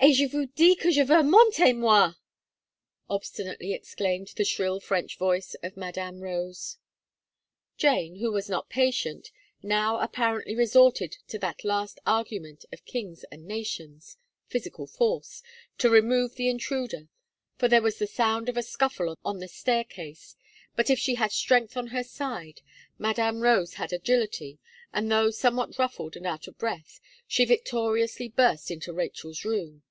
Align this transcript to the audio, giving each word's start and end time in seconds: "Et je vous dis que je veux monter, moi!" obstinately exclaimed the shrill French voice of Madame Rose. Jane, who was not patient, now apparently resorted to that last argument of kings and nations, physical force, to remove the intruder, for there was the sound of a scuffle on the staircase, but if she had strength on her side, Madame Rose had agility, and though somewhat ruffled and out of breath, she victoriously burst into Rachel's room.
"Et 0.00 0.12
je 0.14 0.28
vous 0.28 0.46
dis 0.54 0.76
que 0.76 0.92
je 0.92 1.02
veux 1.02 1.24
monter, 1.24 1.72
moi!" 1.72 2.14
obstinately 3.10 3.72
exclaimed 3.72 4.28
the 4.36 4.44
shrill 4.44 4.78
French 4.78 5.18
voice 5.18 5.54
of 5.60 5.76
Madame 5.76 6.20
Rose. 6.20 6.78
Jane, 7.76 8.14
who 8.20 8.30
was 8.30 8.48
not 8.48 8.68
patient, 8.68 9.32
now 9.60 9.98
apparently 9.98 10.54
resorted 10.54 11.16
to 11.26 11.36
that 11.40 11.64
last 11.64 11.98
argument 12.06 12.64
of 12.72 12.84
kings 12.84 13.24
and 13.32 13.44
nations, 13.44 14.16
physical 14.46 14.86
force, 14.86 15.42
to 15.78 15.90
remove 15.90 16.36
the 16.36 16.48
intruder, 16.48 17.08
for 17.56 17.66
there 17.66 17.82
was 17.82 17.98
the 17.98 18.06
sound 18.06 18.48
of 18.48 18.56
a 18.56 18.62
scuffle 18.62 19.18
on 19.24 19.40
the 19.40 19.48
staircase, 19.48 20.36
but 20.76 20.88
if 20.88 20.98
she 21.00 21.16
had 21.16 21.32
strength 21.32 21.76
on 21.76 21.88
her 21.88 22.04
side, 22.04 22.60
Madame 22.98 23.40
Rose 23.40 23.74
had 23.74 23.92
agility, 23.92 24.60
and 24.92 25.10
though 25.10 25.32
somewhat 25.32 25.76
ruffled 25.76 26.14
and 26.14 26.24
out 26.24 26.46
of 26.46 26.56
breath, 26.56 27.00
she 27.26 27.44
victoriously 27.44 28.28
burst 28.28 28.70
into 28.70 28.92
Rachel's 28.92 29.44
room. 29.44 29.82